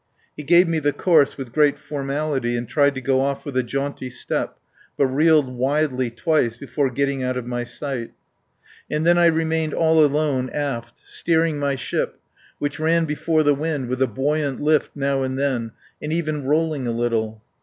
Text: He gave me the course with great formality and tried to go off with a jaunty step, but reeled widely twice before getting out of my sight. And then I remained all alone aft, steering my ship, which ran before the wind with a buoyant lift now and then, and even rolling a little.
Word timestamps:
He 0.35 0.41
gave 0.41 0.67
me 0.67 0.79
the 0.79 0.93
course 0.93 1.37
with 1.37 1.51
great 1.53 1.77
formality 1.77 2.57
and 2.57 2.67
tried 2.67 2.95
to 2.95 3.01
go 3.01 3.21
off 3.21 3.45
with 3.45 3.55
a 3.55 3.61
jaunty 3.61 4.09
step, 4.09 4.57
but 4.97 5.05
reeled 5.05 5.53
widely 5.55 6.09
twice 6.09 6.57
before 6.57 6.89
getting 6.89 7.21
out 7.21 7.37
of 7.37 7.45
my 7.45 7.63
sight. 7.63 8.09
And 8.89 9.05
then 9.05 9.19
I 9.19 9.27
remained 9.27 9.75
all 9.75 10.03
alone 10.03 10.49
aft, 10.49 10.97
steering 10.97 11.59
my 11.59 11.75
ship, 11.75 12.19
which 12.57 12.79
ran 12.79 13.05
before 13.05 13.43
the 13.43 13.53
wind 13.53 13.89
with 13.89 14.01
a 14.01 14.07
buoyant 14.07 14.59
lift 14.59 14.89
now 14.95 15.21
and 15.21 15.37
then, 15.37 15.71
and 16.01 16.11
even 16.11 16.45
rolling 16.45 16.87
a 16.87 16.91
little. 16.91 17.43